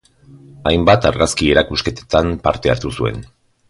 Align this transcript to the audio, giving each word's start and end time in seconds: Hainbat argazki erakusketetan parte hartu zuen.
Hainbat 0.69 1.05
argazki 1.11 1.51
erakusketetan 1.55 2.35
parte 2.49 2.77
hartu 2.77 2.99
zuen. 3.01 3.27